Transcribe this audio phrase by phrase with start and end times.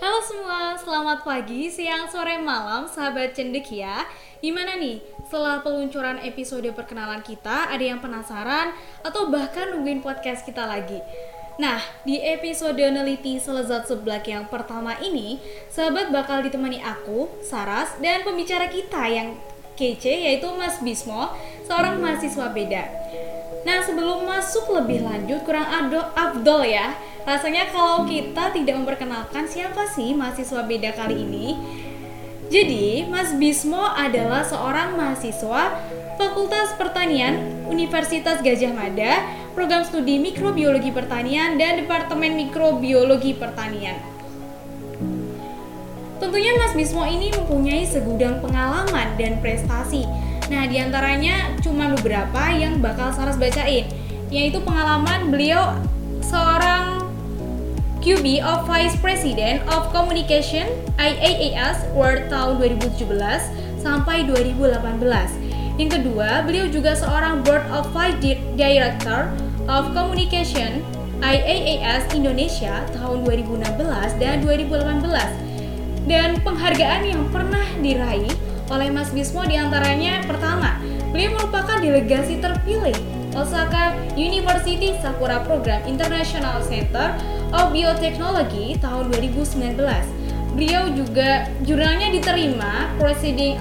[0.00, 4.08] Halo semua, selamat pagi, siang, sore, malam, sahabat cendekia.
[4.40, 8.72] Gimana nih, setelah peluncuran episode perkenalan kita, ada yang penasaran
[9.04, 10.96] atau bahkan nungguin podcast kita lagi?
[11.60, 11.76] Nah,
[12.08, 15.36] di episode Neliti Selezat Seblak yang pertama ini,
[15.68, 19.36] sahabat bakal ditemani aku, Saras, dan pembicara kita yang
[19.76, 21.28] kece yaitu Mas Bismo,
[21.68, 22.84] seorang mahasiswa beda.
[23.70, 26.90] Nah, sebelum masuk lebih lanjut, kurang ado abdol ya.
[27.22, 31.54] Rasanya kalau kita tidak memperkenalkan siapa sih mahasiswa beda kali ini.
[32.50, 35.78] Jadi, Mas Bismo adalah seorang mahasiswa
[36.18, 39.22] Fakultas Pertanian Universitas Gajah Mada,
[39.54, 44.02] program studi Mikrobiologi Pertanian dan Departemen Mikrobiologi Pertanian.
[46.18, 52.82] Tentunya Mas Bismo ini mempunyai segudang pengalaman dan prestasi Nah, di antaranya cuma beberapa yang
[52.82, 53.86] bakal Saras bacain,
[54.34, 55.78] yaitu pengalaman beliau
[56.26, 57.06] seorang
[58.02, 60.66] QB of Vice President of Communication
[60.98, 63.06] IAAS World tahun 2017
[63.78, 65.78] sampai 2018.
[65.78, 68.18] Yang kedua, beliau juga seorang Board of Vice
[68.58, 69.30] Director
[69.70, 70.82] of Communication
[71.22, 76.10] IAAS Indonesia tahun 2016 dan 2018.
[76.10, 80.78] Dan penghargaan yang pernah diraih oleh Mas Bismo di antaranya pertama,
[81.10, 82.94] beliau merupakan delegasi terpilih
[83.34, 87.18] Osaka University Sakura Program International Center
[87.50, 89.74] of Biotechnology tahun 2019.
[90.54, 93.58] Beliau juga jurnalnya diterima Presiding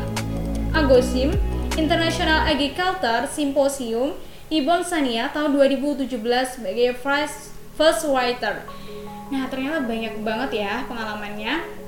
[0.77, 1.33] Agosim
[1.73, 4.13] International Agriculture Symposium
[4.49, 6.09] di Bonsania tahun 2017
[6.49, 8.61] sebagai first, first writer.
[9.29, 11.78] Nah, ternyata banyak banget ya pengalamannya.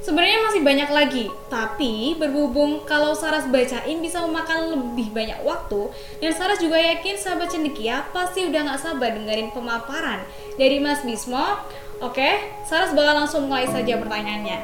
[0.00, 5.92] Sebenarnya masih banyak lagi, tapi berhubung kalau Saras bacain bisa memakan lebih banyak waktu,
[6.24, 10.24] dan Saras juga yakin sahabat cendekia pasti udah gak sabar dengerin pemaparan
[10.56, 11.60] dari Mas Bismo.
[12.00, 14.58] Oke, Saras bakal langsung mulai saja pertanyaannya.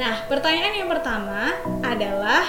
[0.00, 1.52] Nah, pertanyaan yang pertama
[1.84, 2.48] adalah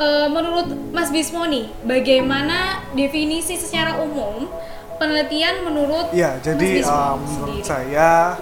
[0.00, 4.48] uh, menurut Mas Bismo nih, bagaimana definisi secara umum
[4.98, 8.36] penelitian menurut ya jadi uh, menurut saya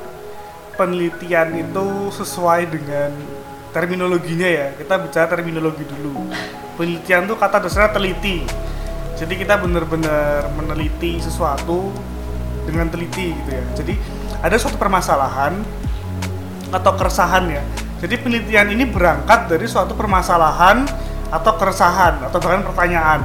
[0.76, 3.10] penelitian itu sesuai dengan
[3.72, 4.66] terminologinya ya.
[4.76, 6.32] Kita bicara terminologi dulu.
[6.76, 8.44] Penelitian tuh kata dasarnya teliti.
[9.16, 11.88] Jadi kita benar-benar meneliti sesuatu
[12.68, 13.64] dengan teliti gitu ya.
[13.76, 13.94] Jadi
[14.44, 15.60] ada suatu permasalahan
[16.72, 17.64] atau keresahan ya.
[18.00, 20.84] Jadi penelitian ini berangkat dari suatu permasalahan
[21.32, 23.24] atau keresahan atau bahkan pertanyaan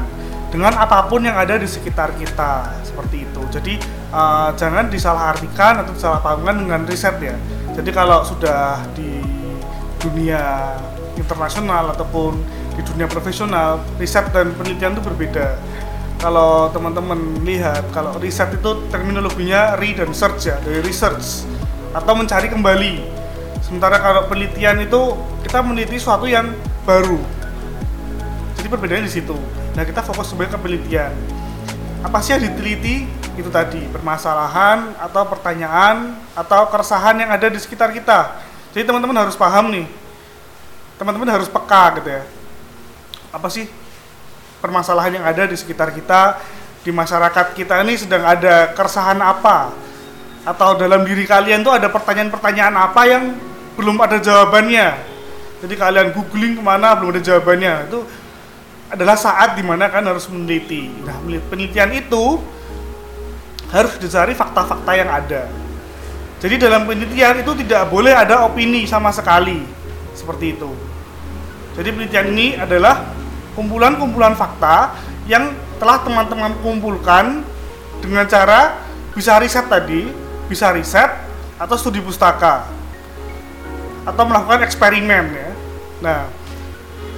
[0.51, 3.41] dengan apa pun yang ada di sekitar kita seperti itu.
[3.47, 3.73] Jadi
[4.11, 7.35] uh, jangan disalahartikan atau disalahpahamkan dengan riset ya.
[7.71, 9.23] Jadi kalau sudah di
[10.03, 10.75] dunia
[11.15, 12.35] internasional ataupun
[12.75, 15.55] di dunia profesional, riset dan penelitian itu berbeda.
[16.19, 21.47] Kalau teman-teman lihat, kalau riset itu terminologinya re dan search ya, dari research
[21.95, 22.93] atau mencari kembali.
[23.63, 25.15] Sementara kalau penelitian itu
[25.47, 26.51] kita meneliti sesuatu yang
[26.83, 27.17] baru.
[28.59, 29.60] Jadi perbedaannya di situ.
[29.71, 31.15] Nah kita fokus sebagai ke penelitian.
[32.03, 33.07] Apa sih yang diteliti?
[33.39, 38.35] Itu tadi permasalahan atau pertanyaan atau keresahan yang ada di sekitar kita.
[38.75, 39.87] Jadi teman-teman harus paham nih.
[40.99, 42.23] Teman-teman harus peka gitu ya.
[43.31, 43.71] Apa sih
[44.59, 46.37] permasalahan yang ada di sekitar kita,
[46.83, 49.71] di masyarakat kita ini sedang ada keresahan apa?
[50.43, 53.23] Atau dalam diri kalian tuh ada pertanyaan-pertanyaan apa yang
[53.79, 54.99] belum ada jawabannya?
[55.63, 58.01] Jadi kalian googling ke mana belum ada jawabannya itu
[58.91, 60.91] adalah saat di mana kan harus meneliti.
[61.07, 62.43] Nah, penelitian itu
[63.71, 65.47] harus dicari fakta-fakta yang ada.
[66.43, 69.63] Jadi dalam penelitian itu tidak boleh ada opini sama sekali
[70.11, 70.71] seperti itu.
[71.79, 73.07] Jadi penelitian ini adalah
[73.55, 74.91] kumpulan-kumpulan fakta
[75.23, 77.47] yang telah teman-teman kumpulkan
[78.03, 78.75] dengan cara
[79.15, 80.11] bisa riset tadi,
[80.51, 81.09] bisa riset
[81.55, 82.67] atau studi pustaka
[84.03, 85.49] atau melakukan eksperimen ya.
[86.01, 86.19] Nah,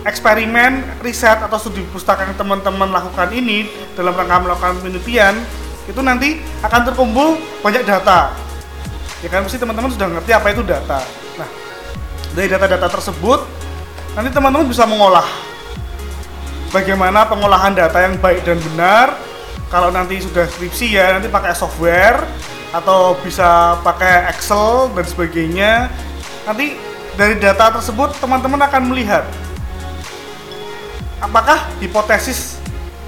[0.03, 5.36] eksperimen, riset atau studi pustaka yang teman-teman lakukan ini dalam rangka melakukan penelitian
[5.88, 8.31] itu nanti akan terkumpul banyak data.
[9.24, 11.00] Ya kan pasti teman-teman sudah ngerti apa itu data.
[11.39, 11.50] Nah,
[12.36, 13.39] dari data-data tersebut
[14.16, 15.25] nanti teman-teman bisa mengolah
[16.75, 19.16] bagaimana pengolahan data yang baik dan benar.
[19.72, 22.22] Kalau nanti sudah skripsi ya nanti pakai software
[22.74, 25.72] atau bisa pakai Excel dan sebagainya.
[26.44, 26.78] Nanti
[27.16, 29.24] dari data tersebut teman-teman akan melihat
[31.24, 32.60] apakah hipotesis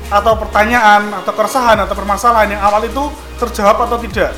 [0.08, 4.32] atau pertanyaan atau keresahan atau permasalahan yang awal itu terjawab atau tidak.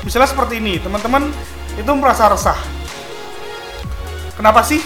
[0.00, 1.28] Misalnya seperti ini, teman-teman
[1.76, 2.56] itu merasa resah.
[4.40, 4.80] Kenapa sih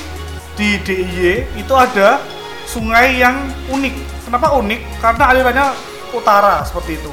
[0.59, 2.19] di DIY itu ada
[2.67, 3.95] sungai yang unik?
[4.27, 4.81] Kenapa unik?
[4.99, 5.67] Karena alirannya
[6.13, 7.13] utara seperti itu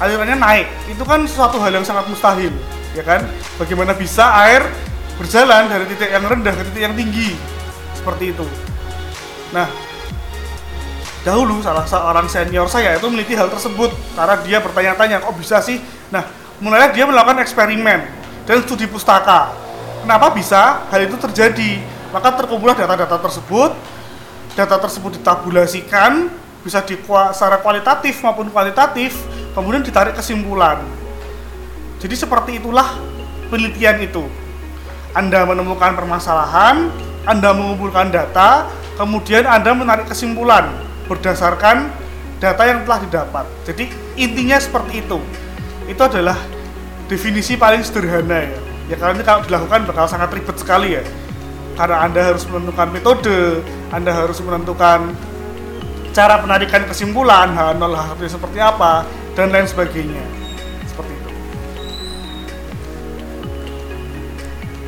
[0.00, 2.52] alirannya naik itu kan suatu hal yang sangat mustahil
[2.92, 3.24] ya kan
[3.56, 4.64] bagaimana bisa air
[5.16, 7.32] berjalan dari titik yang rendah ke titik yang tinggi
[7.96, 8.44] seperti itu
[9.50, 9.68] nah
[11.26, 15.82] dahulu salah seorang senior saya itu meneliti hal tersebut karena dia bertanya-tanya kok bisa sih
[16.10, 16.22] nah
[16.62, 18.06] mulailah dia melakukan eksperimen
[18.46, 19.50] dan studi pustaka
[20.06, 21.82] kenapa bisa hal itu terjadi
[22.14, 23.74] maka terkumpullah data-data tersebut
[24.54, 26.30] data tersebut ditabulasikan
[26.66, 26.98] bisa di
[27.30, 29.14] secara kualitatif maupun kuantitatif
[29.56, 30.84] kemudian ditarik kesimpulan.
[31.96, 32.98] Jadi seperti itulah
[33.48, 34.26] penelitian itu.
[35.16, 36.92] Anda menemukan permasalahan,
[37.24, 40.72] Anda mengumpulkan data, kemudian Anda menarik kesimpulan
[41.06, 41.92] berdasarkan
[42.42, 43.44] data yang telah didapat.
[43.68, 45.20] Jadi intinya seperti itu.
[45.86, 46.36] Itu adalah
[47.06, 48.58] definisi paling sederhana ya.
[48.86, 51.04] Ya karena kalau dilakukan bakal sangat ribet sekali ya.
[51.76, 53.60] Karena Anda harus menentukan metode,
[53.92, 55.12] Anda harus menentukan
[56.16, 59.04] cara penarikan kesimpulan H0 H1 seperti apa
[59.36, 60.45] dan lain sebagainya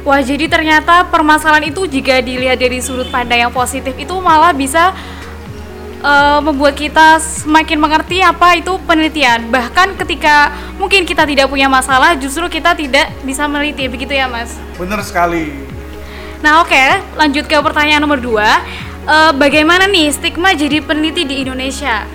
[0.08, 4.96] Wah jadi ternyata permasalahan itu jika dilihat dari sudut pandang yang positif itu malah bisa
[6.00, 9.52] uh, membuat kita semakin mengerti apa itu penelitian.
[9.52, 14.56] Bahkan ketika mungkin kita tidak punya masalah, justru kita tidak bisa meneliti, begitu ya mas?
[14.80, 15.52] Benar sekali.
[16.40, 18.64] Nah oke, okay, lanjut ke pertanyaan nomor dua.
[19.04, 22.08] Uh, bagaimana nih stigma jadi peneliti di Indonesia?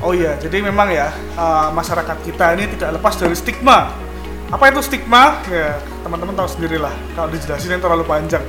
[0.00, 4.03] Oh iya, jadi memang ya uh, masyarakat kita ini tidak lepas dari stigma.
[4.52, 5.40] Apa itu stigma?
[5.48, 6.92] Ya teman-teman tahu sendirilah.
[7.16, 8.44] Kalau dijelasin yang terlalu panjang.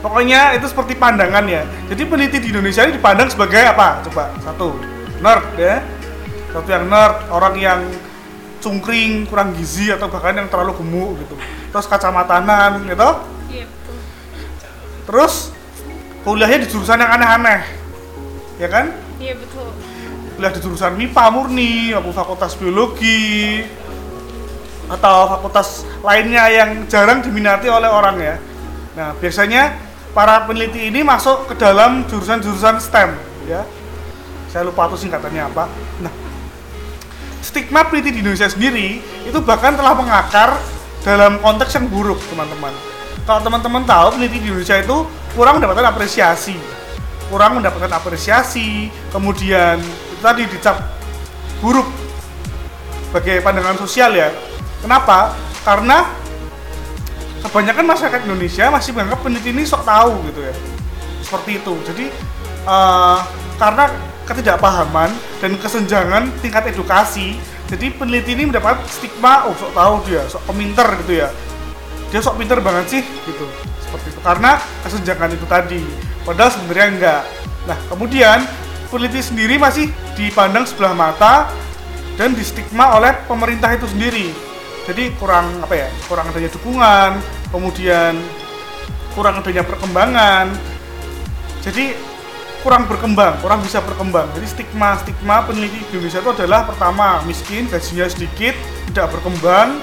[0.00, 1.66] Pokoknya itu seperti pandangan ya.
[1.92, 4.00] Jadi peneliti di Indonesia ini dipandang sebagai apa?
[4.08, 4.78] Coba satu,
[5.20, 5.84] nerd ya.
[6.50, 7.80] Satu yang nerd, orang yang
[8.64, 11.36] cungkring, kurang gizi atau bahkan yang terlalu gemuk gitu.
[11.68, 13.10] Terus kacamatanan gitu.
[13.52, 13.66] Iya
[15.04, 15.52] Terus
[16.24, 17.60] kuliahnya di jurusan yang aneh-aneh.
[18.56, 18.96] Ya kan?
[19.20, 19.68] Iya betul
[20.40, 23.60] kuliah di jurusan MIPA murni maupun fakultas biologi
[24.90, 28.36] atau fakultas lainnya yang jarang diminati oleh orang ya.
[28.98, 29.78] Nah, biasanya
[30.10, 33.14] para peneliti ini masuk ke dalam jurusan-jurusan STEM
[33.46, 33.62] ya.
[34.50, 35.70] Saya lupa tuh singkatannya apa.
[36.02, 36.10] Nah,
[37.38, 40.58] stigma peneliti di Indonesia sendiri itu bahkan telah mengakar
[41.06, 42.74] dalam konteks yang buruk, teman-teman.
[43.22, 45.06] Kalau teman-teman tahu peneliti di Indonesia itu
[45.38, 46.58] kurang mendapatkan apresiasi,
[47.30, 49.78] kurang mendapatkan apresiasi, kemudian
[50.18, 50.82] tadi dicap
[51.62, 51.86] buruk
[53.06, 54.49] sebagai pandangan sosial ya.
[54.80, 55.36] Kenapa?
[55.60, 56.08] Karena
[57.44, 60.54] kebanyakan masyarakat Indonesia masih menganggap peneliti ini sok tahu gitu ya.
[61.20, 61.74] Seperti itu.
[61.84, 62.06] Jadi
[62.64, 63.20] uh,
[63.60, 63.92] karena
[64.24, 65.10] ketidakpahaman
[65.42, 67.36] dan kesenjangan tingkat edukasi,
[67.68, 71.28] jadi peneliti ini mendapat stigma oh sok tahu dia, sok peminter gitu ya.
[72.10, 73.46] Dia sok pinter banget sih gitu.
[73.84, 74.20] Seperti itu.
[74.22, 75.82] Karena kesenjangan itu tadi.
[76.26, 77.22] Padahal sebenarnya enggak.
[77.68, 78.42] Nah, kemudian
[78.90, 81.46] peneliti sendiri masih dipandang sebelah mata
[82.18, 84.49] dan distigma oleh pemerintah itu sendiri.
[84.90, 85.88] Jadi kurang apa ya?
[86.10, 87.10] Kurang adanya dukungan,
[87.54, 88.18] kemudian
[89.14, 90.50] kurang adanya perkembangan.
[91.62, 91.94] Jadi
[92.66, 94.26] kurang berkembang, kurang bisa berkembang.
[94.34, 98.58] Jadi stigma-stigma peneliti di Indonesia itu adalah pertama miskin, gajinya sedikit,
[98.90, 99.78] tidak berkembang.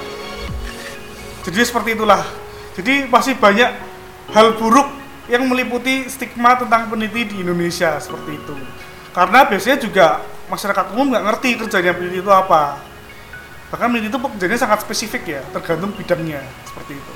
[1.47, 2.27] Jadi seperti itulah.
[2.75, 3.71] Jadi masih banyak
[4.35, 4.91] hal buruk
[5.31, 8.55] yang meliputi stigma tentang peneliti di Indonesia seperti itu
[9.17, 12.77] karena biasanya juga masyarakat umum nggak ngerti kerjanya peneliti itu apa
[13.67, 17.13] bahkan peneliti itu pekerjaannya sangat spesifik ya tergantung bidangnya seperti itu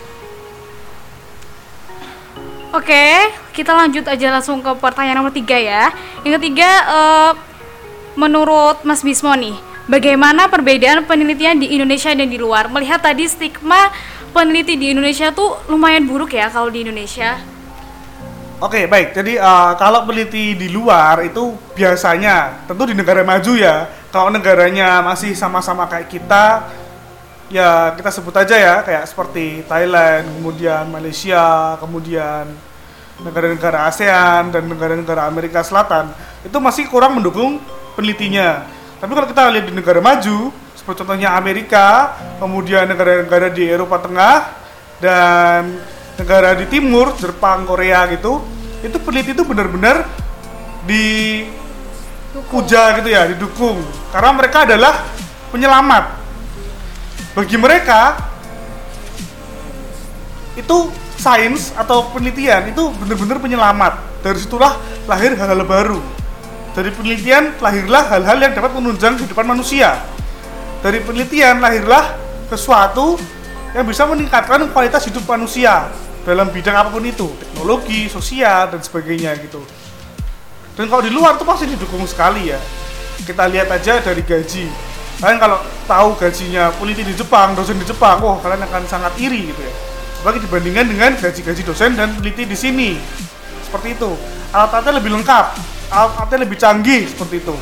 [2.71, 5.91] Oke, kita lanjut aja langsung ke pertanyaan nomor tiga ya.
[6.23, 7.31] Yang ketiga, uh,
[8.15, 9.59] menurut Mas Bismo nih,
[9.91, 12.71] bagaimana perbedaan penelitian di Indonesia dan di luar?
[12.71, 13.91] Melihat tadi stigma
[14.31, 17.43] peneliti di Indonesia tuh lumayan buruk ya kalau di Indonesia.
[18.63, 19.19] Oke, baik.
[19.19, 23.83] Jadi uh, kalau peneliti di luar itu biasanya tentu di negara maju ya.
[24.11, 26.67] Kalau negaranya masih sama-sama kayak kita,
[27.47, 32.51] ya kita sebut aja ya kayak seperti Thailand, kemudian Malaysia, kemudian
[33.23, 36.11] negara-negara ASEAN dan negara-negara Amerika Selatan
[36.43, 37.63] itu masih kurang mendukung
[37.95, 38.67] penelitinya.
[38.99, 44.37] Tapi kalau kita lihat di negara maju, seperti contohnya Amerika, kemudian negara-negara di Eropa Tengah
[44.99, 45.79] dan
[46.19, 48.43] negara di timur Jepang Korea gitu
[48.81, 50.05] itu peneliti itu benar-benar
[50.85, 51.05] di
[52.47, 53.83] puja gitu ya didukung.
[54.15, 55.03] Karena mereka adalah
[55.51, 56.03] penyelamat.
[57.35, 58.31] Bagi mereka
[60.55, 63.93] itu sains atau penelitian itu benar-benar penyelamat.
[64.23, 65.99] Dari situlah lahir hal-hal baru.
[66.71, 69.99] Dari penelitian lahirlah hal-hal yang dapat menunjang kehidupan manusia.
[70.79, 72.15] Dari penelitian lahirlah
[72.47, 73.19] sesuatu
[73.75, 75.87] yang bisa meningkatkan kualitas hidup manusia
[76.27, 79.63] dalam bidang apa pun itu, teknologi, sosial dan sebagainya gitu.
[80.81, 82.57] Dan kalau di luar tuh pasti didukung sekali ya.
[83.21, 84.65] kita lihat aja dari gaji.
[85.21, 89.53] Kalian kalau tahu gajinya peneliti di Jepang dosen di Jepang oh kalian akan sangat iri
[89.53, 89.73] gitu ya.
[90.25, 92.97] Bagi dibandingkan dengan gaji-gaji dosen dan peneliti di sini.
[93.61, 94.09] Seperti itu.
[94.49, 95.45] Alat-alatnya lebih lengkap.
[95.93, 97.53] Alat-alatnya lebih canggih seperti itu.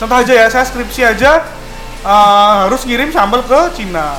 [0.00, 1.44] Contoh aja ya saya skripsi aja
[2.00, 4.16] uh, harus ngirim sampel ke Cina.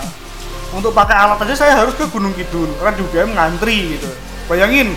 [0.69, 2.69] Untuk pakai alat aja saya harus ke Gunung Kidul.
[2.77, 4.09] Karena UGM ngantri gitu.
[4.45, 4.93] Bayangin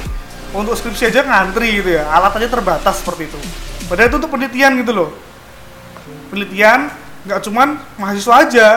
[0.57, 2.09] untuk skripsi aja ngantri gitu ya.
[2.09, 3.39] Alat aja terbatas seperti itu.
[3.89, 5.09] Padahal itu untuk penelitian gitu loh.
[6.33, 6.93] Penelitian
[7.29, 8.69] nggak cuman mahasiswa aja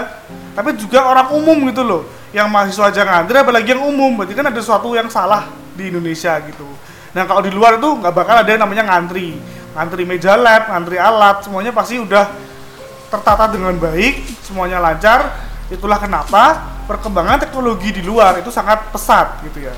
[0.52, 2.02] tapi juga orang umum gitu loh.
[2.32, 4.20] Yang mahasiswa aja ngantri apalagi yang umum.
[4.20, 6.68] Berarti kan ada sesuatu yang salah di Indonesia gitu.
[7.12, 9.36] Nah kalau di luar itu nggak bakal ada yang namanya ngantri.
[9.72, 12.28] Ngantri meja lab ngantri alat semuanya pasti udah
[13.12, 15.52] tertata dengan baik semuanya lancar.
[15.72, 19.76] Itulah kenapa perkembangan teknologi di luar itu sangat pesat gitu ya.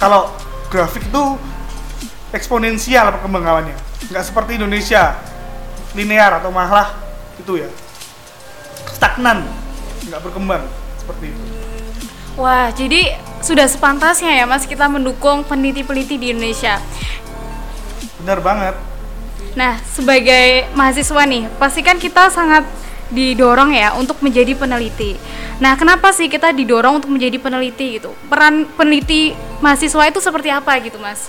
[0.00, 0.32] Kalau
[0.74, 1.24] grafik itu
[2.34, 3.78] eksponensial perkembangannya.
[4.10, 5.14] Nggak seperti Indonesia
[5.94, 6.98] linear atau malah
[7.38, 7.70] itu ya.
[8.90, 9.46] Stagnan
[10.10, 10.66] nggak berkembang
[10.98, 11.42] seperti itu.
[12.34, 16.82] Wah jadi sudah sepantasnya ya mas kita mendukung peneliti-peneliti di Indonesia.
[18.18, 18.74] Benar banget.
[19.54, 22.66] Nah sebagai mahasiswa nih pastikan kita sangat
[23.12, 25.16] didorong ya untuk menjadi peneliti.
[25.60, 28.16] Nah, kenapa sih kita didorong untuk menjadi peneliti gitu?
[28.28, 31.28] Peran peneliti mahasiswa itu seperti apa gitu, Mas?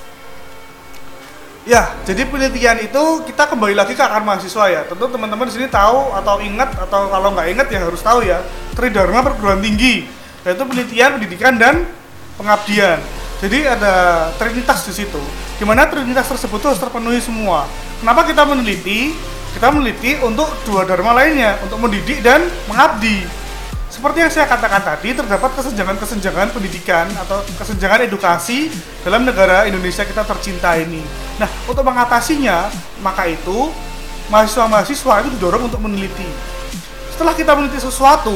[1.65, 4.82] Ya, jadi penelitian itu kita kembali lagi ke akar mahasiswa ya.
[4.86, 8.38] Tentu teman-teman di sini tahu atau ingat atau kalau nggak ingat ya harus tahu ya.
[8.77, 10.05] Tridharma perguruan tinggi,
[10.46, 11.89] yaitu penelitian, pendidikan dan
[12.38, 13.01] pengabdian.
[13.41, 15.22] Jadi ada trinitas di situ.
[15.58, 17.65] Gimana trinitas tersebut harus terpenuhi semua.
[17.98, 19.17] Kenapa kita meneliti?
[19.55, 23.24] Kita meneliti untuk dua dharma lainnya untuk mendidik dan mengabdi.
[23.88, 28.67] Seperti yang saya katakan tadi terdapat kesenjangan-kesenjangan pendidikan atau kesenjangan edukasi
[29.07, 31.00] dalam negara Indonesia kita tercinta ini.
[31.39, 32.67] Nah untuk mengatasinya
[33.00, 33.71] maka itu
[34.27, 36.27] mahasiswa-mahasiswa itu didorong untuk meneliti.
[37.15, 38.35] Setelah kita meneliti sesuatu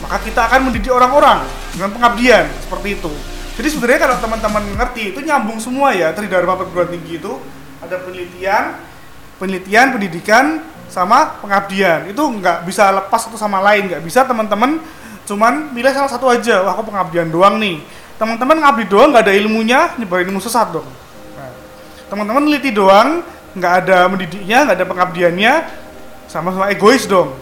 [0.00, 1.44] maka kita akan mendidik orang-orang
[1.76, 3.12] dengan pengabdian seperti itu.
[3.60, 7.36] Jadi sebenarnya kalau teman-teman ngerti itu nyambung semua ya Tridharma perguruan tinggi itu.
[7.84, 8.95] Ada penelitian
[9.38, 12.08] penelitian, pendidikan, sama pengabdian.
[12.10, 14.80] Itu nggak bisa lepas satu sama lain nggak bisa teman-teman.
[15.26, 16.62] Cuman milih salah satu aja.
[16.62, 17.82] Wah aku pengabdian doang nih.
[18.16, 20.88] Teman-teman ngabdi doang nggak ada ilmunya nyebar ilmu sesat dong.
[21.36, 21.52] Nah,
[22.08, 23.20] teman-teman neliti doang
[23.52, 25.52] nggak ada mendidiknya nggak ada pengabdiannya
[26.24, 27.36] sama-sama egois dong.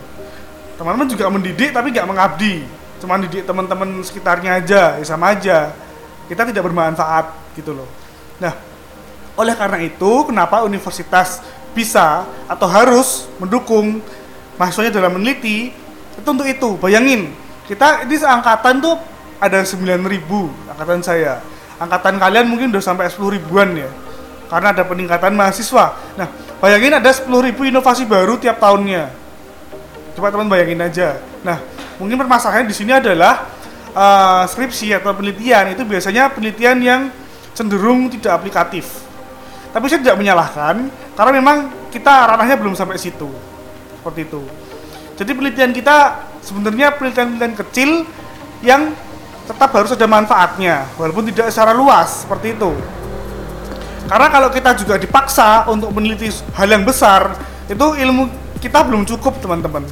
[0.75, 2.67] Teman-teman juga mendidik tapi nggak mengabdi.
[2.99, 5.71] Cuman didik teman-teman sekitarnya aja ya sama aja.
[6.27, 7.87] Kita tidak bermanfaat gitu loh.
[8.43, 8.57] Nah
[9.39, 11.39] oleh karena itu kenapa universitas
[11.75, 13.99] bisa atau harus mendukung
[14.57, 15.75] mahasiswanya dalam meneliti
[16.15, 16.79] itu untuk itu.
[16.79, 17.35] Bayangin
[17.67, 18.95] kita ini seangkatan tuh
[19.43, 20.01] ada 9000
[20.71, 21.43] angkatan saya.
[21.77, 23.91] Angkatan kalian mungkin udah sampai 10 ribuan ya
[24.47, 25.99] karena ada peningkatan mahasiswa.
[26.15, 26.29] Nah
[26.63, 29.11] bayangin ada 10 ribu inovasi baru tiap tahunnya.
[30.15, 31.19] Coba teman bayangin aja.
[31.43, 31.59] Nah
[31.99, 33.51] mungkin permasalahannya di sini adalah
[33.95, 37.01] uh, skripsi atau penelitian itu biasanya penelitian yang
[37.55, 39.05] cenderung tidak aplikatif
[39.75, 40.87] tapi saya tidak menyalahkan
[41.19, 41.57] karena memang
[41.91, 43.27] kita ranahnya belum sampai situ.
[43.99, 44.47] Seperti itu.
[45.19, 45.97] Jadi penelitian kita
[46.47, 47.91] sebenarnya penelitian-penelitian kecil
[48.63, 48.95] yang
[49.51, 52.71] tetap harus ada manfaatnya walaupun tidak secara luas seperti itu.
[54.07, 57.35] Karena kalau kita juga dipaksa untuk meneliti hal yang besar,
[57.67, 58.31] itu ilmu
[58.63, 59.83] kita belum cukup, teman-teman.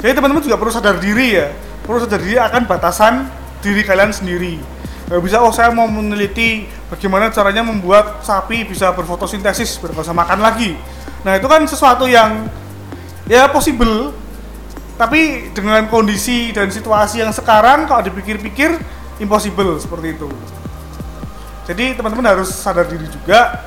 [0.00, 1.52] Jadi teman-teman juga perlu sadar diri ya,
[1.84, 3.28] perlu sadar diri akan batasan
[3.60, 4.73] diri kalian sendiri
[5.04, 10.76] nggak bisa oh saya mau meneliti bagaimana caranya membuat sapi bisa berfotosintesis bisa makan lagi.
[11.24, 12.48] Nah itu kan sesuatu yang
[13.28, 14.12] ya possible.
[14.94, 18.78] Tapi dengan kondisi dan situasi yang sekarang kalau dipikir-pikir
[19.18, 20.30] impossible seperti itu.
[21.66, 23.66] Jadi teman-teman harus sadar diri juga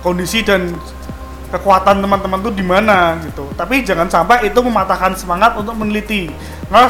[0.00, 0.72] kondisi dan
[1.52, 3.44] kekuatan teman-teman tuh di mana gitu.
[3.52, 6.32] Tapi jangan sampai itu mematahkan semangat untuk meneliti.
[6.72, 6.88] Karena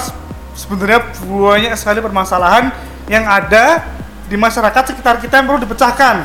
[0.55, 2.71] sebenarnya banyak sekali permasalahan
[3.11, 3.85] yang ada
[4.29, 6.17] di masyarakat sekitar kita yang perlu dipecahkan.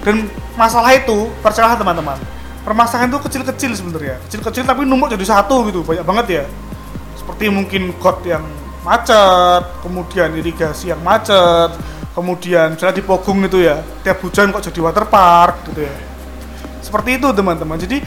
[0.00, 2.18] Dan masalah itu percayalah teman-teman
[2.64, 4.16] permasalahan itu kecil-kecil sebenarnya.
[4.28, 6.44] Kecil-kecil tapi numpuk jadi satu gitu banyak banget ya.
[7.16, 8.44] Seperti mungkin got yang
[8.80, 11.76] macet kemudian irigasi yang macet
[12.16, 15.94] kemudian misalnya di Pogung itu ya tiap hujan kok jadi waterpark gitu ya.
[16.80, 17.76] Seperti itu teman-teman.
[17.80, 18.00] Jadi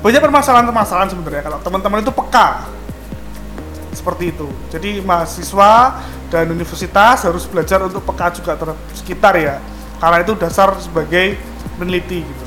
[0.00, 1.42] banyak permasalahan-permasalahan sebenarnya.
[1.44, 2.68] Kalau teman-teman itu peka
[3.92, 4.48] seperti itu.
[4.72, 6.00] Jadi mahasiswa
[6.30, 9.58] dan universitas harus belajar untuk peka juga terhadap sekitar ya
[10.00, 11.36] karena itu dasar sebagai
[11.76, 12.44] peneliti gitu.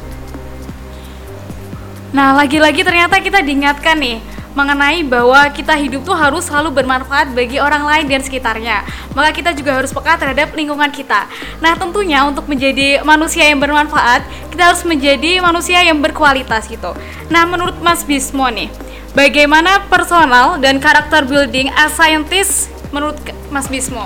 [2.16, 4.18] Nah lagi-lagi ternyata kita diingatkan nih
[4.54, 8.86] mengenai bahwa kita hidup tuh harus selalu bermanfaat bagi orang lain dan sekitarnya.
[9.18, 11.26] Maka kita juga harus peka terhadap lingkungan kita.
[11.58, 14.22] Nah, tentunya untuk menjadi manusia yang bermanfaat,
[14.54, 16.94] kita harus menjadi manusia yang berkualitas gitu.
[17.34, 18.70] Nah, menurut Mas Bismo nih,
[19.18, 23.18] bagaimana personal dan karakter building as scientist menurut
[23.50, 24.06] Mas Bismo?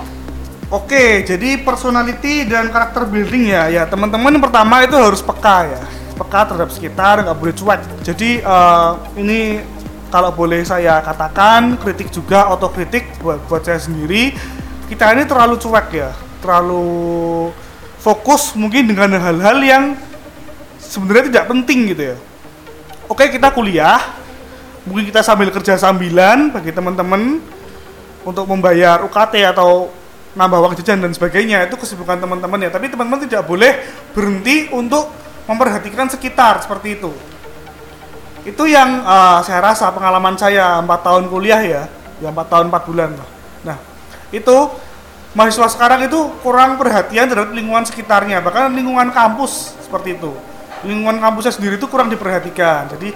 [0.72, 5.82] Oke, jadi personality dan karakter building ya, ya teman-teman yang pertama itu harus peka ya,
[6.16, 7.82] peka terhadap sekitar, nggak boleh cuek.
[8.04, 9.64] Jadi uh, ini
[10.08, 14.36] kalau boleh saya katakan kritik juga otokritik buat buat saya sendiri.
[14.88, 16.12] Kita ini terlalu cuek ya.
[16.40, 16.88] Terlalu
[18.00, 19.84] fokus mungkin dengan hal-hal yang
[20.80, 22.18] sebenarnya tidak penting gitu ya.
[23.08, 24.00] Oke kita kuliah.
[24.88, 27.44] Mungkin kita sambil kerja sambilan bagi teman-teman
[28.28, 29.88] untuk membayar UKT atau
[30.36, 32.70] nambah uang jajan dan sebagainya itu kesibukan teman-teman ya.
[32.70, 33.80] Tapi teman-teman tidak boleh
[34.12, 35.08] berhenti untuk
[35.48, 37.16] memperhatikan sekitar seperti itu.
[38.44, 41.84] Itu yang uh, saya rasa pengalaman saya empat tahun kuliah ya
[42.20, 43.30] ya empat tahun empat bulan lah.
[43.64, 43.78] Nah
[44.36, 44.56] itu
[45.32, 50.36] mahasiswa sekarang itu kurang perhatian terhadap lingkungan sekitarnya bahkan lingkungan kampus seperti itu.
[50.86, 52.92] Lingkungan kampusnya sendiri itu kurang diperhatikan.
[52.92, 53.16] Jadi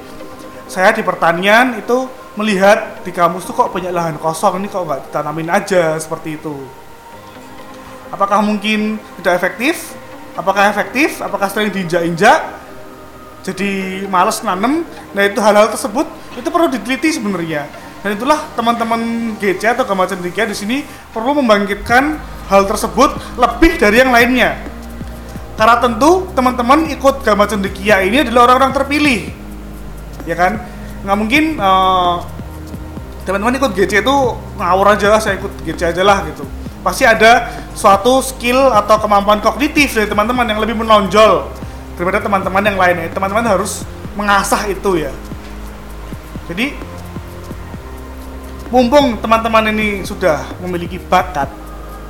[0.71, 5.11] saya di pertanian itu melihat di kampus tuh kok banyak lahan kosong ini kok nggak
[5.11, 6.55] ditanamin aja seperti itu.
[8.11, 9.95] Apakah mungkin tidak efektif?
[10.35, 11.19] Apakah efektif?
[11.19, 12.63] Apakah sering diinjak-injak?
[13.41, 14.85] Jadi males nanem
[15.17, 16.05] nah itu hal-hal tersebut
[16.37, 17.67] itu perlu diteliti sebenarnya.
[18.01, 20.81] Dan itulah teman-teman GC atau Gama Cendikia di sini
[21.13, 22.17] perlu membangkitkan
[22.49, 24.57] hal tersebut lebih dari yang lainnya.
[25.53, 29.21] Karena tentu teman-teman ikut Gama Cendikia ini adalah orang-orang terpilih.
[30.25, 30.57] Ya kan
[31.01, 32.21] nggak mungkin uh,
[33.25, 34.15] teman-teman ikut GC itu
[34.57, 36.45] ngawur aja lah saya ikut GC aja lah gitu.
[36.81, 41.49] Pasti ada suatu skill atau kemampuan kognitif dari teman-teman yang lebih menonjol
[41.97, 43.09] daripada teman-teman yang lainnya.
[43.13, 43.85] Teman-teman harus
[44.17, 45.13] mengasah itu ya.
[46.49, 46.73] Jadi
[48.71, 51.51] mumpung teman-teman ini sudah memiliki bakat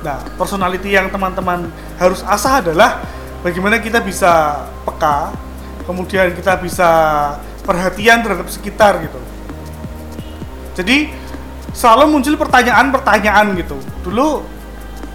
[0.02, 3.02] nah personality yang teman-teman harus asah adalah
[3.42, 5.34] bagaimana kita bisa peka
[5.86, 6.90] kemudian kita bisa
[7.62, 9.20] perhatian terhadap sekitar gitu
[10.78, 11.10] jadi
[11.72, 14.44] selalu muncul pertanyaan-pertanyaan gitu dulu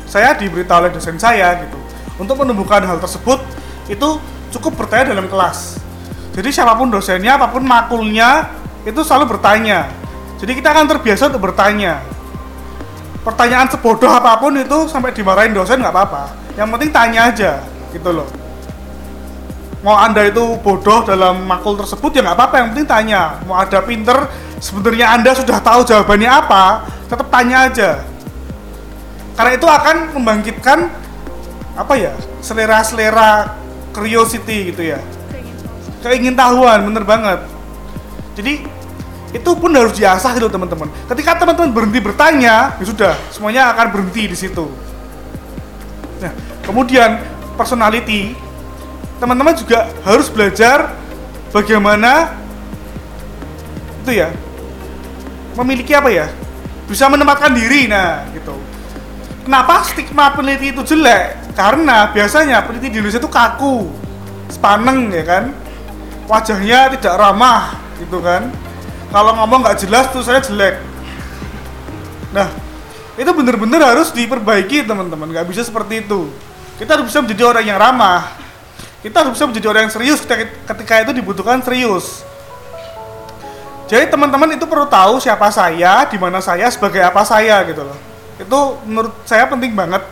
[0.07, 1.77] saya diberitahu oleh dosen saya gitu
[2.17, 3.43] untuk menumbuhkan hal tersebut
[3.87, 4.19] itu
[4.51, 5.79] cukup bertanya dalam kelas.
[6.37, 8.53] Jadi siapa pun dosennya, apa pun makulnya,
[8.85, 9.89] itu selalu bertanya.
[10.37, 12.01] Jadi kita akan terbiasa untuk bertanya.
[13.25, 16.23] Pertanyaan sebodoh apa pun itu sampai dimarahin dosen nggak apa-apa.
[16.55, 17.51] Yang penting tanya aja,
[17.89, 18.29] gitu loh.
[19.85, 22.55] Mau anda itu bodoh dalam makul tersebut ya nggak apa-apa.
[22.61, 23.21] Yang penting tanya.
[23.45, 24.17] Mau ada pinter,
[24.57, 27.89] sebenarnya anda sudah tahu jawabannya apa, tetap tanya aja.
[29.37, 30.89] Karena itu akan membangkitkan
[31.77, 32.11] apa ya
[32.41, 33.53] selera-selera
[33.93, 34.99] curiosity gitu ya
[36.01, 37.45] keingin tahuan bener banget
[38.33, 38.65] jadi
[39.29, 44.25] itu pun harus diasah gitu teman-teman ketika teman-teman berhenti bertanya ya sudah semuanya akan berhenti
[44.25, 44.65] di situ
[46.17, 46.33] nah
[46.65, 47.21] kemudian
[47.53, 48.33] personality
[49.17, 50.93] teman-teman juga harus belajar
[51.49, 52.37] bagaimana
[54.05, 54.29] itu ya
[55.57, 56.27] memiliki apa ya
[56.85, 58.53] bisa menempatkan diri nah gitu
[59.43, 63.89] kenapa stigma peneliti itu jelek karena biasanya peneliti di Indonesia itu kaku,
[64.45, 65.43] sepaneng ya kan,
[66.29, 68.53] wajahnya tidak ramah gitu kan.
[69.09, 70.77] Kalau ngomong nggak jelas tuh saya jelek.
[72.29, 72.45] Nah,
[73.17, 75.33] itu benar-benar harus diperbaiki teman-teman.
[75.33, 76.29] Nggak bisa seperti itu.
[76.77, 78.37] Kita harus bisa menjadi orang yang ramah.
[78.97, 80.19] Kita harus bisa menjadi orang yang serius
[80.65, 82.25] ketika itu dibutuhkan serius.
[83.87, 87.95] Jadi teman-teman itu perlu tahu siapa saya, di mana saya, sebagai apa saya gitu loh.
[88.35, 90.03] Itu menurut saya penting banget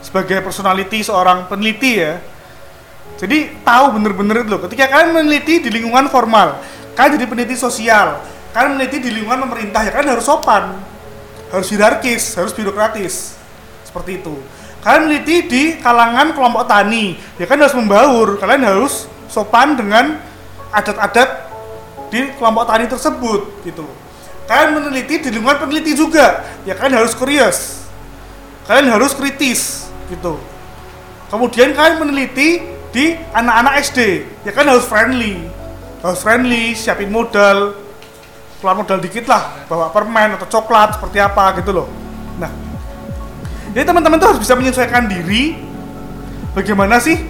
[0.00, 2.16] sebagai personality seorang peneliti ya.
[3.20, 4.62] Jadi tahu bener-bener itu loh.
[4.64, 6.64] Ketika kalian meneliti di lingkungan formal,
[6.96, 8.24] kalian jadi peneliti sosial,
[8.56, 10.80] kalian meneliti di lingkungan pemerintah ya kalian harus sopan,
[11.52, 13.36] harus hierarkis, harus birokratis,
[13.84, 14.38] seperti itu.
[14.88, 20.16] Kalian meneliti di kalangan kelompok tani, ya kan harus membaur, kalian harus sopan dengan
[20.72, 21.44] adat-adat
[22.08, 23.84] di kelompok tani tersebut gitu.
[24.48, 27.84] Kalian meneliti di lingkungan peneliti juga, ya kalian harus curious,
[28.64, 30.40] kalian harus kritis, gitu.
[31.28, 35.36] Kemudian kalian meneliti di anak-anak SD ya kan harus friendly.
[36.00, 37.76] Harus friendly siapin modal.
[38.56, 39.68] Keluar modal dikit lah.
[39.68, 41.88] Bawa permen atau coklat seperti apa gitu loh.
[42.40, 42.67] Nah
[43.72, 45.56] jadi teman-teman tuh harus bisa menyesuaikan diri.
[46.56, 47.20] Bagaimana sih?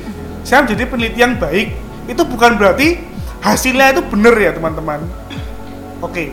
[0.46, 1.74] Saya menjadi peneliti yang baik.
[2.08, 3.02] Itu bukan berarti
[3.42, 5.02] hasilnya itu benar ya teman-teman.
[6.00, 6.30] Oke.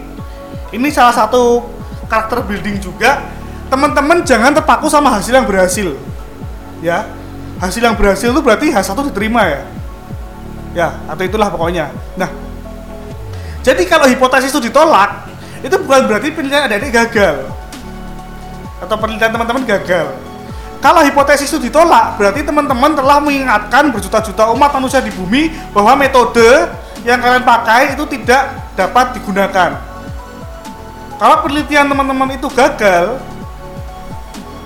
[0.71, 1.65] Ini salah satu
[2.07, 3.25] karakter building juga.
[3.67, 5.97] Teman-teman jangan terpaku sama hasil yang berhasil.
[6.79, 7.09] Ya.
[7.57, 9.61] Hasil yang berhasil itu berarti H1 diterima ya.
[10.75, 11.89] Ya atau itulah pokoknya.
[12.19, 12.29] Nah.
[13.65, 15.25] Jadi kalau hipotesis itu ditolak
[15.65, 17.49] itu bukan berarti penelitian adik-adik gagal
[18.81, 20.11] atau penelitian teman-teman gagal
[20.83, 26.69] kalau hipotesis itu ditolak berarti teman-teman telah mengingatkan berjuta-juta umat manusia di bumi bahwa metode
[27.07, 29.79] yang kalian pakai itu tidak dapat digunakan
[31.15, 33.17] kalau penelitian teman-teman itu gagal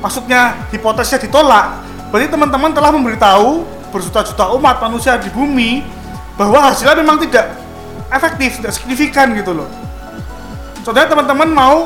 [0.02, 5.82] maksudnya hipotesisnya ditolak berarti teman-teman telah memberitahu berjuta-juta umat manusia di bumi
[6.40, 7.52] bahwa hasilnya memang tidak
[8.10, 9.70] efektif, tidak signifikan gitu loh.
[10.82, 11.78] Saudara teman-teman mau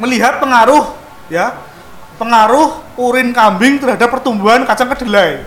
[0.00, 0.94] melihat pengaruh
[1.30, 1.54] ya,
[2.18, 5.42] pengaruh urin kambing terhadap pertumbuhan kacang kedelai.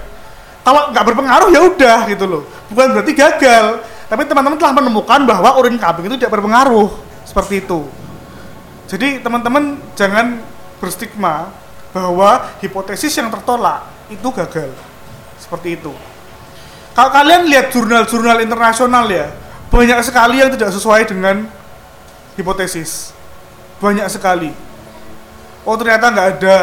[0.63, 2.43] Kalau nggak berpengaruh ya udah gitu loh.
[2.67, 3.65] Bukan berarti gagal,
[4.11, 6.91] tapi teman-teman telah menemukan bahwa urin kambing itu tidak berpengaruh
[7.23, 7.87] seperti itu.
[8.87, 10.39] Jadi teman-teman jangan
[10.79, 11.51] berstigma
[11.91, 14.71] bahwa hipotesis yang tertolak itu gagal.
[15.39, 15.91] Seperti itu.
[16.95, 19.29] Kalau kalian lihat jurnal-jurnal internasional ya,
[19.69, 21.45] banyak sekali yang tidak sesuai dengan
[22.39, 23.16] hipotesis.
[23.77, 24.49] Banyak sekali.
[25.67, 26.59] Oh ternyata nggak ada.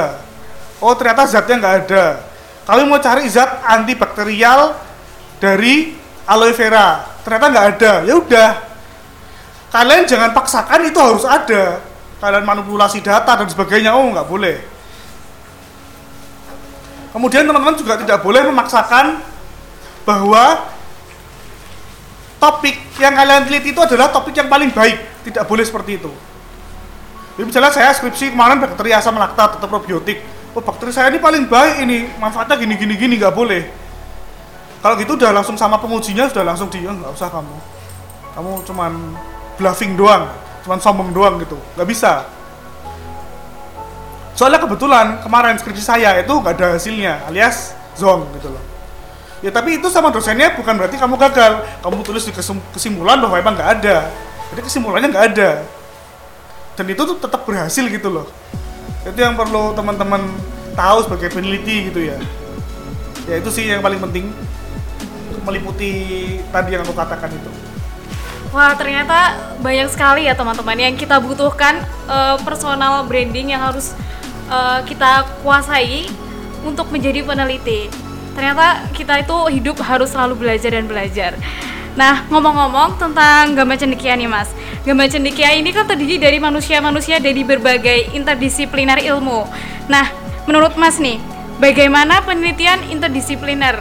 [0.83, 2.05] Oh ternyata zatnya nggak ada.
[2.65, 4.73] Kalian mau cari zat antibakterial
[5.37, 5.93] dari
[6.25, 7.93] aloe vera, ternyata nggak ada.
[8.09, 8.51] Ya udah.
[9.69, 11.85] Kalian jangan paksakan itu harus ada.
[12.19, 14.57] Kalian manipulasi data dan sebagainya, oh nggak boleh.
[17.13, 19.21] Kemudian teman-teman juga tidak boleh memaksakan
[20.09, 20.67] bahwa
[22.43, 26.13] topik yang kalian teliti itu adalah topik yang paling baik tidak boleh seperti itu
[27.35, 30.23] jadi misalnya saya skripsi kemarin bakteri asam laktat atau probiotik.
[30.55, 32.07] Oh bakteri saya ini paling baik ini.
[32.23, 33.67] Manfaatnya gini gini gini nggak boleh.
[34.79, 37.57] Kalau gitu udah langsung sama pengujinya sudah langsung di oh, nggak usah kamu.
[38.39, 38.93] Kamu cuman
[39.59, 40.31] bluffing doang
[40.63, 41.59] cuman sombong doang gitu.
[41.75, 42.13] Nggak bisa.
[44.39, 48.63] Soalnya kebetulan kemarin skripsi saya itu nggak ada hasilnya alias zong gitu loh.
[49.43, 51.67] Ya tapi itu sama dosennya bukan berarti kamu gagal.
[51.83, 52.33] Kamu tulis di
[52.71, 54.07] kesimpulan bahwa emang nggak ada.
[54.55, 55.74] Jadi kesimpulannya nggak ada
[56.75, 58.27] dan itu tuh tetap berhasil gitu loh.
[59.07, 60.27] Itu yang perlu teman-teman
[60.75, 62.19] tahu sebagai peneliti gitu ya.
[63.31, 64.29] Ya itu sih yang paling penting
[65.45, 65.93] meliputi
[66.51, 67.51] tadi yang aku katakan itu.
[68.55, 73.93] Wah ternyata banyak sekali ya teman-teman yang kita butuhkan uh, personal branding yang harus
[74.47, 76.07] uh, kita kuasai
[76.63, 77.91] untuk menjadi peneliti.
[78.35, 81.39] Ternyata kita itu hidup harus selalu belajar dan belajar
[81.95, 84.51] Nah, ngomong-ngomong tentang gambar cendekia nih mas.
[84.83, 89.47] Gambar cendekia ini kan terdiri dari manusia-manusia dari berbagai interdisipliner ilmu.
[89.87, 90.11] Nah,
[90.51, 91.23] menurut mas nih,
[91.63, 93.79] bagaimana penelitian interdisipliner?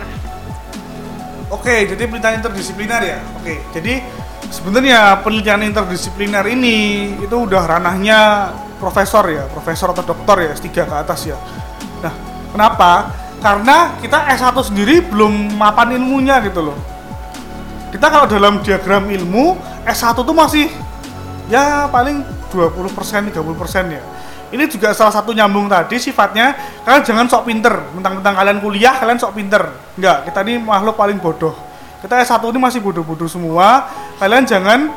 [1.49, 3.17] Oke, jadi penelitian interdisipliner ya?
[3.41, 4.05] Oke, jadi
[4.53, 10.93] sebenarnya penelitian interdisipliner ini itu udah ranahnya profesor ya Profesor atau doktor ya, S3 ke
[10.93, 11.37] atas ya.
[12.05, 12.13] Nah,
[12.53, 13.23] kenapa?
[13.43, 16.92] karena kita S1 sendiri belum mapan ilmunya gitu loh
[17.93, 19.53] kita kalau dalam diagram ilmu
[19.85, 20.65] S1 tuh masih
[21.45, 23.37] ya paling 20% 30%
[23.93, 24.01] ya.
[24.53, 27.73] Ini juga salah satu nyambung tadi sifatnya kalian jangan sok pinter.
[27.93, 29.69] Tentang kalian kuliah kalian sok pinter.
[29.93, 31.53] Enggak kita ini makhluk paling bodoh.
[32.01, 33.85] Kita S1 ini masih bodoh-bodoh semua.
[34.17, 34.89] Kalian jangan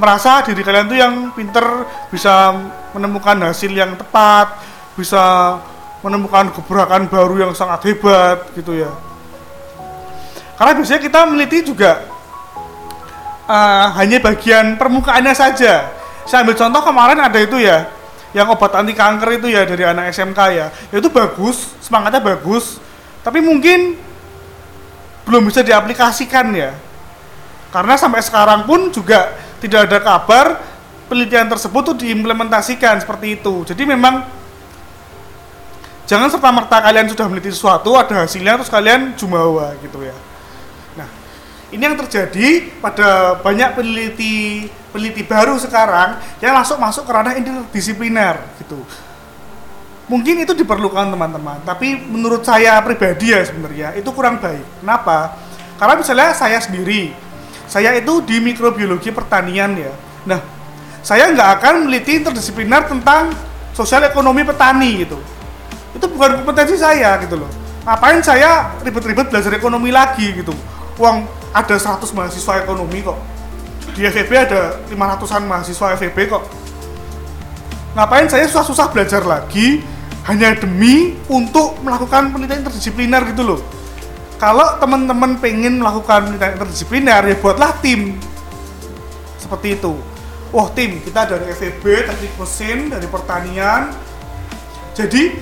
[0.00, 1.64] merasa diri kalian tuh yang pinter
[2.12, 2.56] bisa
[2.92, 4.60] menemukan hasil yang tepat
[4.96, 5.56] bisa
[6.04, 8.92] menemukan gebrakan baru yang sangat hebat gitu ya
[10.56, 12.00] karena biasanya kita meneliti juga
[13.44, 15.92] uh, hanya bagian permukaannya saja.
[16.26, 17.86] Saya ambil contoh kemarin ada itu ya
[18.34, 22.76] yang obat anti kanker itu ya dari anak SMK ya itu bagus semangatnya bagus
[23.24, 23.96] tapi mungkin
[25.28, 26.72] belum bisa diaplikasikan ya.
[27.70, 30.46] Karena sampai sekarang pun juga tidak ada kabar
[31.06, 33.66] penelitian tersebut tuh diimplementasikan seperti itu.
[33.68, 34.24] Jadi memang
[36.06, 40.14] jangan serta merta kalian sudah meneliti sesuatu ada hasilnya terus kalian jumawa gitu ya
[41.74, 48.38] ini yang terjadi pada banyak peneliti peneliti baru sekarang yang langsung masuk ke ranah interdisipliner
[48.62, 48.78] gitu.
[50.06, 54.62] Mungkin itu diperlukan teman-teman tapi menurut saya pribadi ya sebenarnya itu kurang baik.
[54.82, 55.34] Kenapa?
[55.76, 57.10] Karena misalnya saya sendiri
[57.66, 59.92] saya itu di mikrobiologi pertanian ya.
[60.30, 60.40] Nah
[61.02, 63.34] saya nggak akan meneliti interdisipliner tentang
[63.74, 65.18] sosial ekonomi petani gitu.
[65.98, 67.50] Itu bukan kompetensi saya gitu loh.
[67.82, 70.54] Ngapain saya ribet-ribet belajar ekonomi lagi gitu.
[71.02, 71.26] Uang
[71.56, 73.16] ada 100 mahasiswa ekonomi kok.
[73.96, 76.44] Di FEB ada 500an mahasiswa FEB kok.
[77.96, 79.80] Ngapain saya susah-susah belajar lagi
[80.28, 83.60] hanya demi untuk melakukan penelitian interdisipliner gitu loh.
[84.36, 88.20] Kalau teman-teman pengen melakukan penelitian interdisipliner ya buatlah tim.
[89.40, 89.96] Seperti itu.
[90.52, 91.00] Wah tim.
[91.00, 93.96] Kita dari FEB teknik mesin dari pertanian.
[94.92, 95.40] Jadi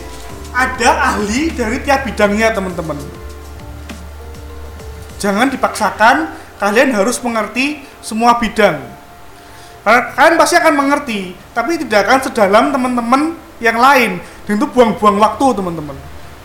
[0.54, 2.94] ada ahli dari tiap bidangnya teman-teman
[5.24, 6.16] jangan dipaksakan
[6.60, 8.76] kalian harus mengerti semua bidang.
[9.84, 14.20] Kalian pasti akan mengerti tapi tidak akan sedalam teman-teman yang lain.
[14.44, 15.96] Dan itu buang-buang waktu teman-teman.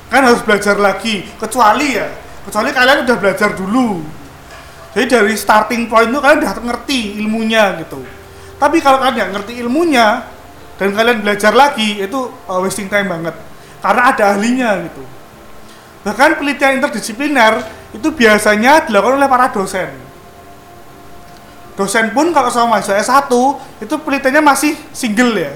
[0.08, 2.08] Kan harus belajar lagi kecuali ya
[2.48, 4.00] kecuali kalian udah belajar dulu.
[4.96, 8.00] Jadi dari starting point itu kalian udah ngerti ilmunya gitu.
[8.56, 10.24] Tapi kalau kalian ngerti ilmunya
[10.80, 13.36] dan kalian belajar lagi itu uh, wasting time banget.
[13.80, 15.19] Karena ada ahlinya gitu
[16.06, 17.60] bahkan penelitian interdisipliner
[17.92, 19.90] itu biasanya dilakukan oleh para dosen.
[21.74, 23.32] Dosen pun kalau sama mahasiswa S1
[23.80, 25.54] itu penelitiannya masih single ya.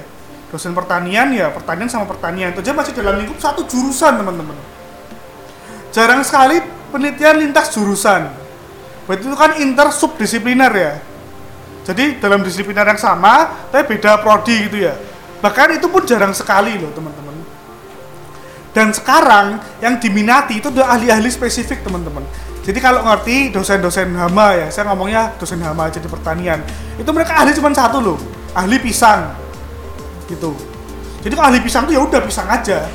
[0.50, 2.56] Dosen pertanian ya pertanian sama pertanian.
[2.56, 4.56] Itu aja masih dalam lingkup satu jurusan teman-teman.
[5.92, 6.64] Jarang sekali
[6.96, 8.32] penelitian lintas jurusan.
[9.04, 10.94] Berarti itu kan inter subdisipliner ya.
[11.84, 14.96] Jadi dalam disipliner yang sama tapi beda prodi gitu ya.
[15.44, 17.43] Bahkan itu pun jarang sekali loh teman-teman
[18.74, 22.26] dan sekarang yang diminati itu adalah ahli-ahli spesifik teman-teman
[22.64, 26.64] jadi kalau ngerti dosen-dosen hama ya, saya ngomongnya dosen hama aja di pertanian.
[26.96, 28.18] Itu mereka ahli cuma satu loh,
[28.56, 29.36] ahli pisang.
[30.32, 30.56] Gitu.
[31.28, 32.88] Jadi kalau ahli pisang tuh ya udah pisang aja.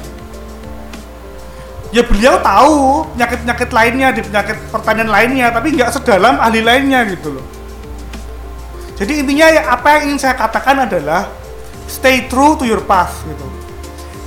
[1.93, 7.37] Ya beliau tahu penyakit-penyakit lainnya di penyakit pertanian lainnya, tapi nggak sedalam ahli lainnya gitu
[7.37, 7.45] loh.
[8.97, 11.29] Jadi intinya ya apa yang ingin saya katakan adalah
[11.85, 13.58] stay true to your path gitu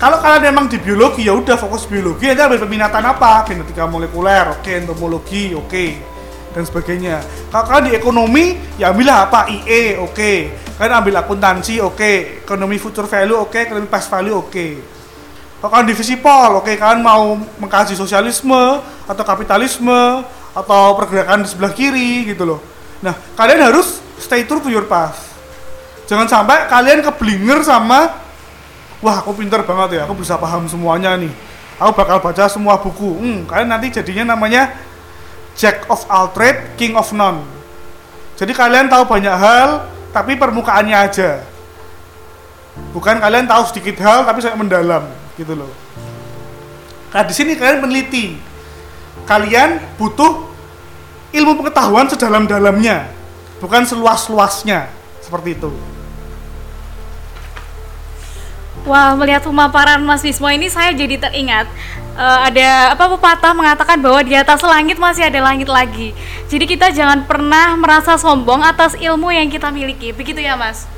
[0.01, 4.49] kalau kalian memang di biologi ya udah fokus biologi aja ambil peminatan apa genetika molekuler
[4.49, 4.81] oke okay.
[4.81, 6.01] entomologi oke okay.
[6.57, 7.21] dan sebagainya
[7.53, 10.37] kalau kalian di ekonomi ya ambillah apa IE oke okay.
[10.81, 12.15] kalian ambil akuntansi oke okay.
[12.41, 13.69] ekonomi future value oke okay.
[13.69, 14.81] ekonomi past value oke okay.
[15.61, 16.75] kalau kalian di visipol oke okay.
[16.81, 20.25] kalian mau mengkaji sosialisme atau kapitalisme
[20.57, 22.59] atau pergerakan di sebelah kiri gitu loh
[23.05, 25.29] nah kalian harus stay true to your path
[26.09, 28.20] jangan sampai kalian keblinger sama
[29.01, 30.01] wah aku pinter banget ya.
[30.07, 31.33] Aku bisa paham semuanya nih.
[31.81, 33.17] Aku bakal baca semua buku.
[33.17, 34.71] Hmm, kalian nanti jadinya namanya
[35.57, 37.43] Jack of all trade King of none.
[38.39, 41.43] Jadi kalian tahu banyak hal tapi permukaannya aja.
[42.95, 45.69] Bukan kalian tahu sedikit hal tapi saya mendalam gitu loh.
[47.11, 48.39] Nah di sini kalian meneliti.
[49.27, 50.49] Kalian butuh
[51.35, 53.11] ilmu pengetahuan sedalam-dalamnya
[53.63, 54.89] bukan seluas-luasnya
[55.23, 55.71] seperti itu
[58.81, 61.69] Wah, melihat pemaparan Mas Bismo ini saya jadi teringat
[62.17, 66.17] uh, ada apa pepatah mengatakan bahwa di atas langit masih ada langit lagi.
[66.49, 70.09] Jadi kita jangan pernah merasa sombong atas ilmu yang kita miliki.
[70.09, 70.89] Begitu ya, Mas?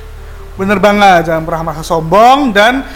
[0.56, 2.88] Bener banget, jangan pernah merasa sombong dan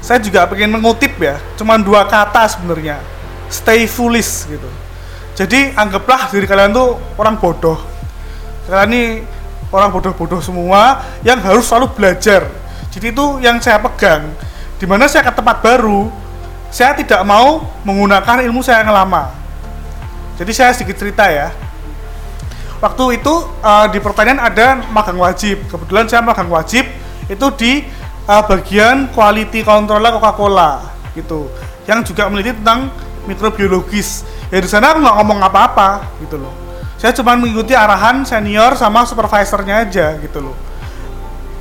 [0.00, 3.02] saya juga pengen mengutip ya, cuma dua kata sebenarnya.
[3.52, 4.68] Stay foolish gitu.
[5.36, 7.76] Jadi anggaplah diri kalian tuh orang bodoh.
[8.64, 9.04] Kalian ini
[9.68, 12.48] orang bodoh-bodoh semua yang harus selalu belajar
[12.98, 14.26] jadi itu yang saya pegang.
[14.74, 16.10] Di mana saya ke tempat baru
[16.66, 19.30] saya tidak mau menggunakan ilmu saya yang lama.
[20.34, 21.54] Jadi saya sedikit cerita ya.
[22.82, 25.62] Waktu itu uh, di pertanian ada magang wajib.
[25.70, 26.90] Kebetulan saya magang wajib
[27.30, 27.86] itu di
[28.26, 30.82] uh, bagian quality controller Coca-Cola
[31.14, 31.46] gitu.
[31.86, 32.90] Yang juga meneliti tentang
[33.30, 34.26] mikrobiologis.
[34.50, 36.50] Ya di sana aku nggak ngomong apa-apa gitu loh.
[36.98, 40.58] Saya cuma mengikuti arahan senior sama supervisornya aja gitu loh.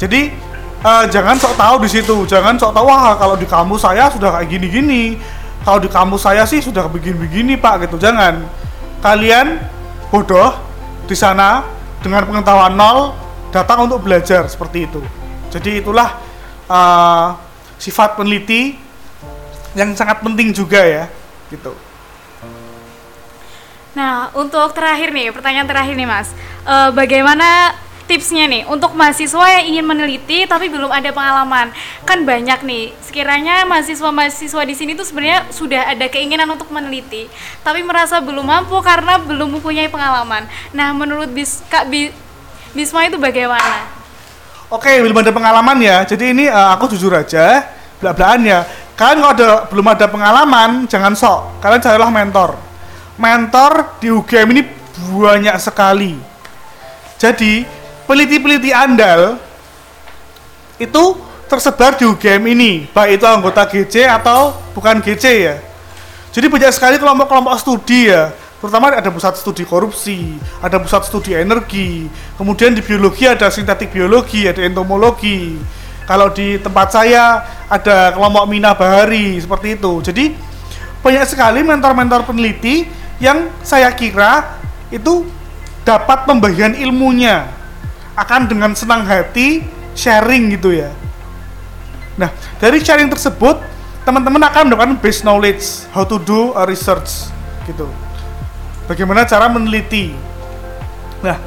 [0.02, 0.47] Jadi
[0.84, 2.16] uh, jangan sok tahu di situ.
[2.28, 5.18] Jangan sok tahu wah kalau di kampus saya sudah kayak gini-gini.
[5.64, 7.98] Kalau di kampus saya sih sudah begini-begini pak gitu.
[8.02, 8.44] Jangan.
[9.02, 9.62] Kalian
[10.10, 10.54] bodoh
[11.08, 11.64] di sana
[12.02, 13.14] dengan pengetahuan nol
[13.50, 15.02] datang untuk belajar seperti itu.
[15.54, 16.20] Jadi itulah
[16.68, 17.38] uh,
[17.80, 18.76] sifat peneliti
[19.78, 21.06] yang sangat penting juga ya
[21.54, 21.72] gitu.
[23.98, 26.30] Nah, untuk terakhir nih, pertanyaan terakhir nih, Mas.
[26.62, 27.74] Uh, bagaimana
[28.08, 28.64] tipsnya nih.
[28.66, 31.70] Untuk mahasiswa yang ingin meneliti tapi belum ada pengalaman.
[32.08, 32.96] Kan banyak nih.
[33.04, 37.28] Sekiranya mahasiswa-mahasiswa di sini tuh sebenarnya sudah ada keinginan untuk meneliti
[37.62, 40.48] tapi merasa belum mampu karena belum mempunyai pengalaman.
[40.72, 42.16] Nah menurut bis kak bis,
[42.78, 43.90] Bisma itu bagaimana?
[44.68, 46.04] Oke belum ada pengalaman ya.
[46.06, 47.64] Jadi ini uh, aku jujur aja
[47.98, 48.60] belak-belakan ya.
[48.94, 51.58] Kalian kalau ada belum ada pengalaman jangan sok.
[51.64, 52.54] Kalian carilah mentor.
[53.18, 54.62] Mentor di UGM ini
[55.18, 56.14] banyak sekali.
[57.18, 57.77] Jadi
[58.08, 59.36] peliti-peliti andal
[60.80, 61.04] itu
[61.52, 65.56] tersebar di UGM ini, baik itu anggota GC atau bukan GC ya.
[66.32, 72.08] Jadi banyak sekali kelompok-kelompok studi ya, terutama ada pusat studi korupsi, ada pusat studi energi,
[72.36, 75.60] kemudian di biologi ada sintetik biologi, ada entomologi.
[76.08, 80.00] Kalau di tempat saya ada kelompok Mina Bahari seperti itu.
[80.00, 80.32] Jadi
[81.04, 82.88] banyak sekali mentor-mentor peneliti
[83.20, 85.28] yang saya kira itu
[85.84, 87.57] dapat pembagian ilmunya
[88.18, 89.62] akan dengan senang hati
[89.94, 90.90] sharing gitu ya.
[92.18, 93.62] Nah, dari sharing tersebut
[94.02, 97.30] teman-teman akan mendapatkan base knowledge how to do a research
[97.70, 97.86] gitu.
[98.90, 100.18] Bagaimana cara meneliti.
[101.22, 101.38] Nah,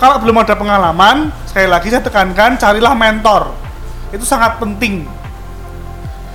[0.00, 3.52] kalau belum ada pengalaman sekali lagi saya tekankan carilah mentor
[4.16, 5.04] itu sangat penting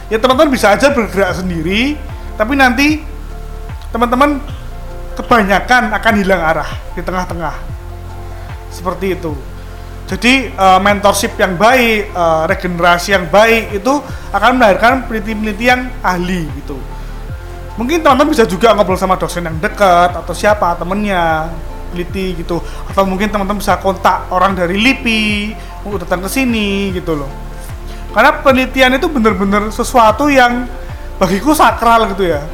[0.07, 1.97] ya teman-teman bisa aja bergerak sendiri
[2.37, 3.01] tapi nanti
[3.89, 4.37] teman-teman
[5.17, 7.55] kebanyakan akan hilang arah di tengah-tengah
[8.69, 9.33] seperti itu
[10.05, 13.93] jadi uh, mentorship yang baik uh, regenerasi yang baik itu
[14.29, 16.77] akan melahirkan peneliti-peneliti yang ahli gitu.
[17.75, 21.49] Mungkin teman-teman bisa juga ngobrol sama dosen yang dekat atau siapa temennya
[21.89, 22.61] peneliti gitu.
[22.85, 25.57] Atau mungkin teman-teman bisa kontak orang dari LIPI
[25.89, 27.31] untuk datang ke sini gitu loh.
[28.13, 30.69] Karena penelitian itu benar-benar sesuatu yang
[31.17, 32.45] bagiku sakral gitu ya.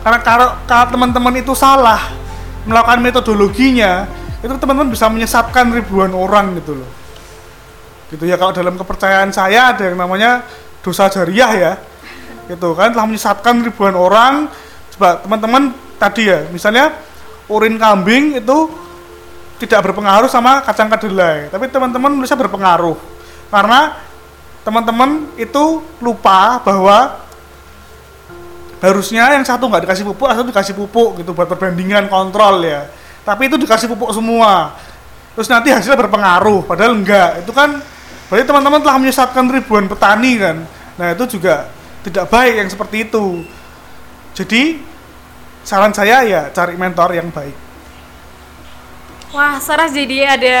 [0.00, 2.00] Karena kalau, kalau teman-teman itu salah
[2.64, 4.08] melakukan metodologinya
[4.44, 6.90] itu teman-teman bisa menyesatkan ribuan orang gitu loh.
[8.12, 10.44] Gitu ya kalau dalam kepercayaan saya ada yang namanya
[10.84, 11.72] dosa jariah ya.
[12.44, 14.52] Gitu kan telah menyesatkan ribuan orang.
[14.92, 16.92] Coba teman-teman tadi ya misalnya
[17.48, 18.68] urin kambing itu
[19.64, 23.00] tidak berpengaruh sama kacang kedelai tapi teman-teman bisa berpengaruh.
[23.48, 23.96] Karena
[24.60, 27.24] teman-teman itu lupa bahwa
[28.84, 32.84] harusnya yang satu nggak dikasih pupuk satu dikasih pupuk gitu buat perbandingan kontrol ya
[33.24, 34.76] tapi itu dikasih pupuk semua
[35.34, 37.82] terus nanti hasilnya berpengaruh padahal enggak itu kan
[38.30, 40.56] berarti teman-teman telah menyesatkan ribuan petani kan
[40.94, 41.68] nah itu juga
[42.04, 43.42] tidak baik yang seperti itu
[44.34, 44.82] jadi
[45.64, 47.56] saran saya ya cari mentor yang baik.
[49.30, 50.58] Wah, Saras jadi ada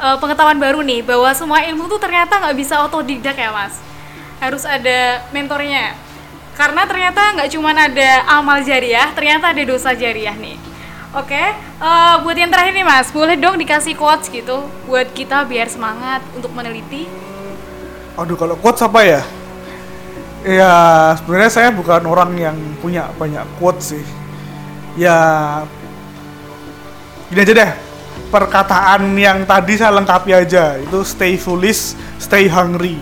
[0.00, 3.76] uh, pengetahuan baru nih bahwa semua ilmu tuh ternyata nggak bisa otodidak ya mas.
[4.40, 5.96] Harus ada mentornya.
[6.56, 10.56] Karena ternyata nggak cuma ada amal jariah, ternyata ada dosa jariah nih.
[11.08, 15.08] Oke, okay, uh, eh, buat yang terakhir nih mas, boleh dong dikasih quotes gitu buat
[15.16, 17.08] kita biar semangat untuk meneliti.
[18.12, 19.22] Aduh, kalau quotes apa ya?
[20.44, 20.68] Ya
[21.16, 24.04] sebenarnya saya bukan orang yang punya banyak quotes sih.
[25.00, 25.16] Ya
[27.32, 27.72] gini aja deh.
[28.28, 30.76] Perkataan yang tadi saya lengkapi aja.
[30.76, 33.00] Itu stay foolish stay hungry.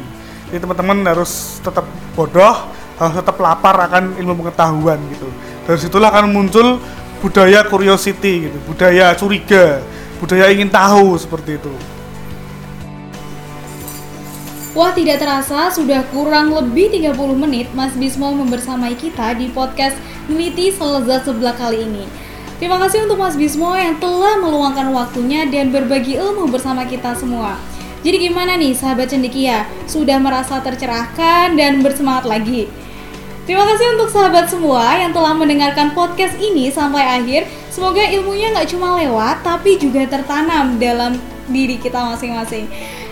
[0.55, 1.83] Jadi teman-teman harus tetap
[2.15, 2.55] bodoh
[3.03, 5.27] harus tetap lapar akan ilmu pengetahuan gitu.
[5.67, 6.79] Dari situlah akan muncul
[7.21, 9.81] budaya curiosity gitu budaya curiga
[10.21, 11.73] budaya ingin tahu seperti itu
[14.77, 19.97] Wah tidak terasa sudah kurang lebih 30 menit Mas Bismo membersamai kita di podcast
[20.29, 22.05] Neliti Selezat Sebelah kali ini
[22.61, 27.57] Terima kasih untuk Mas Bismo yang telah meluangkan waktunya dan berbagi ilmu bersama kita semua
[28.05, 29.65] Jadi gimana nih sahabat cendekia?
[29.89, 32.69] Sudah merasa tercerahkan dan bersemangat lagi?
[33.47, 38.75] Terima kasih untuk sahabat semua yang telah mendengarkan podcast ini sampai akhir Semoga ilmunya nggak
[38.75, 41.15] cuma lewat tapi juga tertanam dalam
[41.47, 42.67] diri kita masing-masing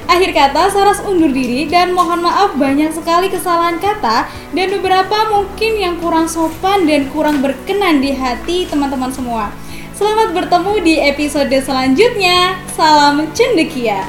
[0.04, 5.80] Akhir kata, Saras undur diri dan mohon maaf banyak sekali kesalahan kata dan beberapa mungkin
[5.80, 9.48] yang kurang sopan dan kurang berkenan di hati teman-teman semua.
[9.96, 12.60] Selamat bertemu di episode selanjutnya.
[12.76, 14.04] Salam cendekia.